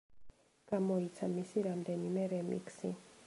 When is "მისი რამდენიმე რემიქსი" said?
1.35-2.95